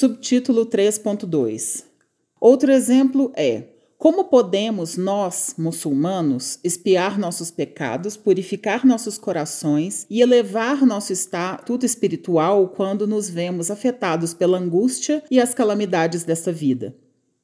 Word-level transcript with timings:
Subtítulo 0.00 0.64
3.2 0.64 1.84
Outro 2.40 2.72
exemplo 2.72 3.30
é: 3.36 3.64
Como 3.98 4.24
podemos, 4.24 4.96
nós, 4.96 5.54
muçulmanos, 5.58 6.58
espiar 6.64 7.18
nossos 7.18 7.50
pecados, 7.50 8.16
purificar 8.16 8.86
nossos 8.86 9.18
corações 9.18 10.06
e 10.08 10.22
elevar 10.22 10.86
nosso 10.86 11.12
estatuto 11.12 11.84
espiritual 11.84 12.68
quando 12.68 13.06
nos 13.06 13.28
vemos 13.28 13.70
afetados 13.70 14.32
pela 14.32 14.56
angústia 14.56 15.22
e 15.30 15.38
as 15.38 15.52
calamidades 15.52 16.24
desta 16.24 16.50
vida? 16.50 16.96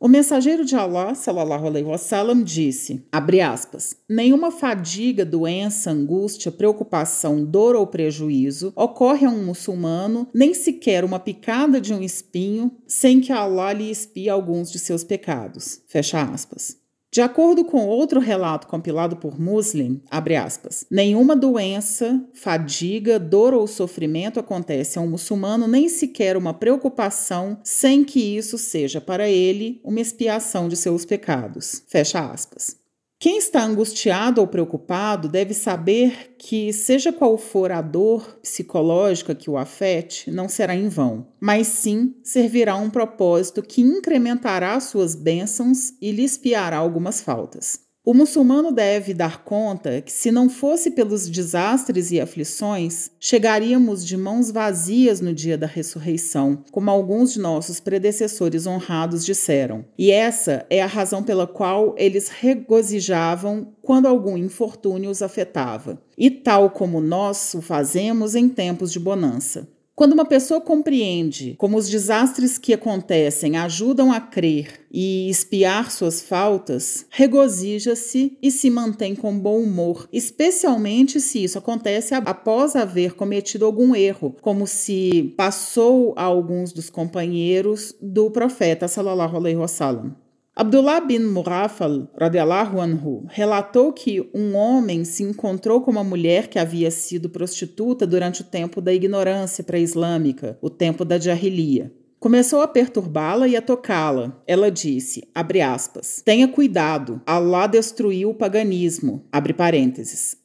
O 0.00 0.06
mensageiro 0.06 0.64
de 0.64 0.76
Allah, 0.76 1.12
sallallahu 1.12 1.66
alaihi 1.66 1.84
wasallam, 1.84 2.44
disse, 2.44 3.04
abre 3.10 3.40
aspas, 3.40 3.96
nenhuma 4.08 4.52
fadiga, 4.52 5.24
doença, 5.24 5.90
angústia, 5.90 6.52
preocupação, 6.52 7.44
dor 7.44 7.74
ou 7.74 7.84
prejuízo 7.84 8.72
ocorre 8.76 9.26
a 9.26 9.30
um 9.30 9.44
muçulmano, 9.44 10.28
nem 10.32 10.54
sequer 10.54 11.04
uma 11.04 11.18
picada 11.18 11.80
de 11.80 11.92
um 11.92 12.00
espinho, 12.00 12.70
sem 12.86 13.20
que 13.20 13.32
Allah 13.32 13.72
lhe 13.72 13.90
espie 13.90 14.28
alguns 14.28 14.70
de 14.70 14.78
seus 14.78 15.02
pecados. 15.02 15.82
Fecha 15.88 16.22
aspas. 16.22 16.76
De 17.18 17.22
acordo 17.22 17.64
com 17.64 17.84
outro 17.84 18.20
relato 18.20 18.68
compilado 18.68 19.16
por 19.16 19.40
Muslim, 19.40 20.00
aspas, 20.08 20.86
nenhuma 20.88 21.34
doença, 21.34 22.24
fadiga, 22.32 23.18
dor 23.18 23.52
ou 23.52 23.66
sofrimento 23.66 24.38
acontece 24.38 25.00
a 25.00 25.02
um 25.02 25.10
muçulmano, 25.10 25.66
nem 25.66 25.88
sequer 25.88 26.36
uma 26.36 26.54
preocupação, 26.54 27.58
sem 27.64 28.04
que 28.04 28.20
isso 28.20 28.56
seja 28.56 29.00
para 29.00 29.28
ele 29.28 29.80
uma 29.82 30.00
expiação 30.00 30.68
de 30.68 30.76
seus 30.76 31.04
pecados. 31.04 31.82
Fecha 31.88 32.20
aspas. 32.20 32.76
Quem 33.20 33.36
está 33.36 33.64
angustiado 33.64 34.40
ou 34.40 34.46
preocupado 34.46 35.28
deve 35.28 35.52
saber 35.52 36.36
que, 36.38 36.72
seja 36.72 37.12
qual 37.12 37.36
for 37.36 37.72
a 37.72 37.82
dor 37.82 38.38
psicológica 38.40 39.34
que 39.34 39.50
o 39.50 39.56
afete, 39.56 40.30
não 40.30 40.48
será 40.48 40.72
em 40.76 40.88
vão, 40.88 41.26
mas 41.40 41.66
sim 41.66 42.14
servirá 42.22 42.74
a 42.74 42.76
um 42.76 42.88
propósito 42.88 43.60
que 43.60 43.80
incrementará 43.80 44.78
suas 44.78 45.16
bênçãos 45.16 45.94
e 46.00 46.12
lhe 46.12 46.22
espiará 46.22 46.76
algumas 46.76 47.20
faltas. 47.20 47.87
O 48.08 48.14
muçulmano 48.14 48.72
deve 48.72 49.12
dar 49.12 49.44
conta 49.44 50.00
que, 50.00 50.10
se 50.10 50.32
não 50.32 50.48
fosse 50.48 50.92
pelos 50.92 51.28
desastres 51.28 52.10
e 52.10 52.18
aflições, 52.18 53.10
chegaríamos 53.20 54.02
de 54.02 54.16
mãos 54.16 54.50
vazias 54.50 55.20
no 55.20 55.34
dia 55.34 55.58
da 55.58 55.66
ressurreição, 55.66 56.64
como 56.72 56.90
alguns 56.90 57.34
de 57.34 57.38
nossos 57.38 57.80
predecessores 57.80 58.66
honrados 58.66 59.26
disseram. 59.26 59.84
E 59.98 60.10
essa 60.10 60.64
é 60.70 60.80
a 60.80 60.86
razão 60.86 61.22
pela 61.22 61.46
qual 61.46 61.94
eles 61.98 62.30
regozijavam 62.30 63.74
quando 63.82 64.06
algum 64.06 64.38
infortúnio 64.38 65.10
os 65.10 65.20
afetava, 65.20 66.00
e 66.16 66.30
tal 66.30 66.70
como 66.70 67.02
nós 67.02 67.52
o 67.52 67.60
fazemos 67.60 68.34
em 68.34 68.48
tempos 68.48 68.90
de 68.90 68.98
bonança. 68.98 69.68
Quando 69.98 70.12
uma 70.12 70.24
pessoa 70.24 70.60
compreende 70.60 71.56
como 71.58 71.76
os 71.76 71.88
desastres 71.90 72.56
que 72.56 72.72
acontecem 72.72 73.56
ajudam 73.56 74.12
a 74.12 74.20
crer 74.20 74.86
e 74.92 75.28
espiar 75.28 75.90
suas 75.90 76.22
faltas, 76.22 77.04
regozija-se 77.10 78.38
e 78.40 78.48
se 78.48 78.70
mantém 78.70 79.16
com 79.16 79.36
bom 79.36 79.58
humor, 79.60 80.08
especialmente 80.12 81.20
se 81.20 81.42
isso 81.42 81.58
acontece 81.58 82.14
após 82.14 82.76
haver 82.76 83.14
cometido 83.14 83.64
algum 83.64 83.92
erro, 83.92 84.36
como 84.40 84.68
se 84.68 85.34
passou 85.36 86.14
a 86.16 86.22
alguns 86.22 86.72
dos 86.72 86.88
companheiros 86.88 87.92
do 88.00 88.30
profeta 88.30 88.86
sallallahu 88.86 89.36
alaihi 89.36 89.56
wasallam. 89.56 90.27
Abdullah 90.60 91.00
bin 91.00 91.22
Murafal, 91.22 92.08
radiallahu 92.20 92.80
anhu, 92.80 93.24
relatou 93.28 93.92
que 93.92 94.28
um 94.34 94.56
homem 94.56 95.04
se 95.04 95.22
encontrou 95.22 95.80
com 95.80 95.92
uma 95.92 96.02
mulher 96.02 96.48
que 96.48 96.58
havia 96.58 96.90
sido 96.90 97.30
prostituta 97.30 98.04
durante 98.04 98.40
o 98.40 98.44
tempo 98.44 98.80
da 98.80 98.92
ignorância 98.92 99.62
pré-islâmica, 99.62 100.58
o 100.60 100.68
tempo 100.68 101.04
da 101.04 101.16
Jahiliya. 101.16 101.92
Começou 102.18 102.60
a 102.60 102.66
perturbá-la 102.66 103.46
e 103.46 103.54
a 103.54 103.62
tocá-la. 103.62 104.42
Ela 104.44 104.68
disse, 104.68 105.22
aspas, 105.32 106.20
tenha 106.24 106.48
cuidado, 106.48 107.22
Allah 107.24 107.68
destruiu 107.68 108.30
o 108.30 108.34
paganismo. 108.34 109.24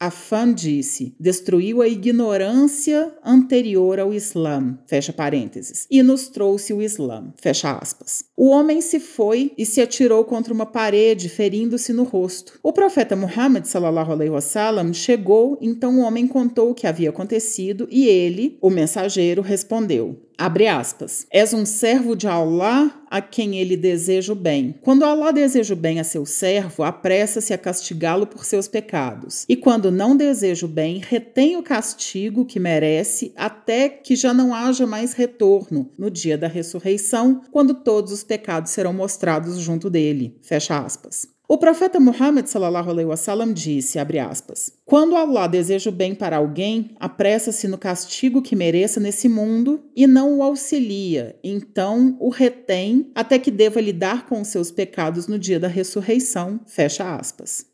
Afan 0.00 0.52
disse, 0.52 1.12
destruiu 1.18 1.82
a 1.82 1.88
ignorância 1.88 3.12
anterior 3.24 3.98
ao 3.98 4.14
Islã, 4.14 4.78
fecha 4.86 5.12
parênteses, 5.12 5.88
e 5.90 6.04
nos 6.04 6.28
trouxe 6.28 6.72
o 6.72 6.80
Islã, 6.80 7.32
fecha 7.36 7.72
aspas. 7.72 8.22
O 8.36 8.50
homem 8.50 8.80
se 8.80 9.00
foi 9.00 9.52
e 9.58 9.66
se 9.66 9.80
atirou 9.80 10.24
contra 10.24 10.54
uma 10.54 10.66
parede, 10.66 11.28
ferindo-se 11.28 11.92
no 11.92 12.04
rosto. 12.04 12.60
O 12.62 12.72
profeta 12.72 13.16
Muhammad 13.16 13.64
sallallahu 13.64 14.12
alaihi 14.12 14.30
wasallam 14.30 14.94
chegou, 14.94 15.58
então 15.60 15.98
o 15.98 16.02
homem 16.02 16.28
contou 16.28 16.70
o 16.70 16.74
que 16.74 16.86
havia 16.86 17.10
acontecido 17.10 17.88
e 17.90 18.06
ele, 18.06 18.56
o 18.62 18.70
mensageiro, 18.70 19.42
respondeu: 19.42 20.28
Abre 20.38 20.68
aspas. 20.68 21.26
És 21.32 21.52
um 21.52 21.66
servo 21.66 22.14
de 22.14 22.28
Allah 22.28 22.94
a 23.10 23.20
quem 23.20 23.58
ele 23.58 23.76
deseja 23.76 24.32
o 24.32 24.36
bem. 24.36 24.74
Quando 24.80 25.04
Allah 25.04 25.32
deseja 25.32 25.74
o 25.74 25.76
bem 25.76 26.00
a 26.00 26.04
seu 26.04 26.26
servo, 26.26 26.82
apressa-se 26.82 27.52
a 27.52 27.58
castigá-lo 27.58 28.26
por 28.26 28.44
seus 28.44 28.68
pecados. 28.68 29.44
E 29.48 29.56
quando 29.56 29.90
não 29.90 30.16
deseja 30.16 30.66
o 30.66 30.68
bem, 30.68 30.98
retém 30.98 31.56
o 31.56 31.62
castigo 31.62 32.44
que 32.44 32.60
merece 32.60 33.32
até 33.36 33.88
que 33.88 34.16
já 34.16 34.34
não 34.34 34.54
haja 34.54 34.86
mais 34.86 35.12
retorno 35.12 35.90
no 35.98 36.10
dia 36.10 36.36
da 36.36 36.48
ressurreição, 36.48 37.42
quando 37.50 37.74
todos 37.74 38.12
os 38.12 38.24
pecados 38.24 38.72
serão 38.72 38.92
mostrados 38.92 39.58
junto 39.58 39.88
dele. 39.88 40.38
Fecha 40.42 40.78
aspas. 40.78 41.37
O 41.50 41.56
profeta 41.56 41.98
Muhammad 41.98 42.46
sallallahu 42.46 42.90
alaihi 42.90 43.08
wasallam 43.08 43.54
disse, 43.54 43.98
aspas, 43.98 44.70
quando 44.84 45.16
Allah 45.16 45.46
deseja 45.46 45.88
o 45.88 45.92
bem 45.92 46.14
para 46.14 46.36
alguém, 46.36 46.90
apressa-se 47.00 47.66
no 47.66 47.78
castigo 47.78 48.42
que 48.42 48.54
mereça 48.54 49.00
nesse 49.00 49.30
mundo 49.30 49.82
e 49.96 50.06
não 50.06 50.36
o 50.36 50.42
auxilia, 50.42 51.38
então 51.42 52.18
o 52.20 52.28
retém 52.28 53.10
até 53.14 53.38
que 53.38 53.50
deva 53.50 53.80
lidar 53.80 54.26
com 54.26 54.42
os 54.42 54.48
seus 54.48 54.70
pecados 54.70 55.26
no 55.26 55.38
dia 55.38 55.58
da 55.58 55.68
ressurreição, 55.68 56.60
fecha 56.66 57.16
aspas. 57.16 57.67